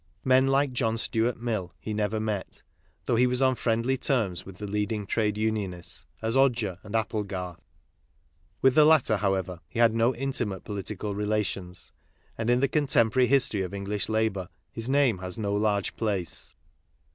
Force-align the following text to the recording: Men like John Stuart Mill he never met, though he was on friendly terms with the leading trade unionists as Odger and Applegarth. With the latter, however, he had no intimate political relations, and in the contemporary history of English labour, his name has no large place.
Men 0.23 0.47
like 0.47 0.71
John 0.71 0.97
Stuart 0.97 1.37
Mill 1.37 1.71
he 1.79 1.93
never 1.93 2.19
met, 2.19 2.63
though 3.05 3.15
he 3.17 3.27
was 3.27 3.39
on 3.39 3.53
friendly 3.53 3.97
terms 3.97 4.47
with 4.47 4.57
the 4.57 4.65
leading 4.65 5.05
trade 5.05 5.37
unionists 5.37 6.07
as 6.23 6.35
Odger 6.35 6.79
and 6.81 6.95
Applegarth. 6.95 7.61
With 8.63 8.73
the 8.73 8.83
latter, 8.83 9.17
however, 9.17 9.59
he 9.67 9.77
had 9.77 9.93
no 9.93 10.15
intimate 10.15 10.63
political 10.63 11.13
relations, 11.13 11.91
and 12.35 12.49
in 12.49 12.61
the 12.61 12.67
contemporary 12.67 13.27
history 13.27 13.61
of 13.61 13.75
English 13.75 14.09
labour, 14.09 14.49
his 14.71 14.89
name 14.89 15.19
has 15.19 15.37
no 15.37 15.53
large 15.53 15.95
place. 15.95 16.55